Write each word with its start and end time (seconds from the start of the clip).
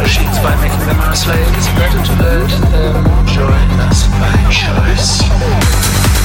machines 0.00 0.38
by 0.38 0.54
making 0.60 0.80
them 0.86 0.98
our 1.00 1.14
slaves. 1.14 1.66
Better 1.78 2.02
to 2.02 2.12
let 2.22 2.50
them 2.70 3.06
um, 3.06 3.26
join 3.26 3.68
us 3.86 4.06
by 4.18 4.34
choice. 4.50 6.15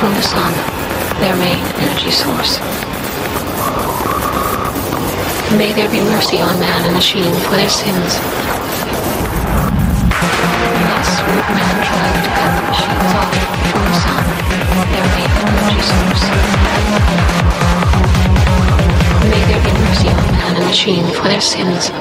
from 0.00 0.14
the 0.14 0.22
sun, 0.22 0.52
their 1.20 1.36
main 1.36 1.60
energy 1.76 2.10
source. 2.10 2.58
May 5.60 5.74
there 5.74 5.90
be 5.90 6.00
mercy 6.00 6.40
on 6.40 6.58
man 6.58 6.84
and 6.86 6.94
machine 6.94 7.34
for 7.44 7.56
their 7.60 7.68
sins. 7.68 8.16
Thus 10.88 11.10
would 11.28 11.48
man 11.52 11.76
try 11.84 12.08
to 12.16 12.22
cut 12.32 12.48
the 12.56 12.64
machines 12.72 13.12
off 13.20 13.34
from 13.68 13.84
the 13.84 13.96
sun, 14.00 14.24
their 14.88 15.04
main 15.12 15.30
energy 15.36 15.82
source. 15.84 16.24
May 19.28 19.42
there 19.52 19.62
be 19.68 19.72
mercy 19.84 20.08
on 20.08 20.24
man 20.32 20.56
and 20.56 20.64
machine 20.64 21.06
for 21.12 21.28
their 21.28 21.42
sins. 21.42 21.92